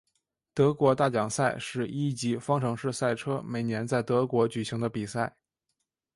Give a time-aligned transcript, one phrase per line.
[0.55, 5.37] 德国大奖赛是一级方程式赛车每年在德国举行的比赛。